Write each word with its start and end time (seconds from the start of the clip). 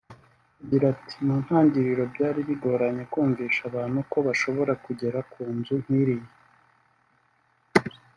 Agira 0.61 0.85
ati 0.93 1.13
ʺMu 1.17 1.35
ntangiriro 1.43 2.03
byari 2.13 2.39
bigoranye 2.47 3.03
kumvisha 3.11 3.61
abantu 3.69 3.97
ko 4.11 4.17
bashobora 4.27 4.73
kugera 4.85 5.19
ku 5.31 5.41
nzu 5.57 5.75
nk’iriya 5.83 6.29